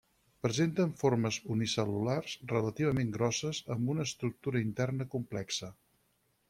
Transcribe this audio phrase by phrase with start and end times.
[0.45, 5.73] Presenten formes unicel·lulars, relativament grosses, amb una estructura interna complexa.